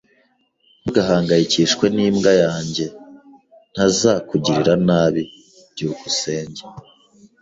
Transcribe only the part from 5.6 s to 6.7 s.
byukusenge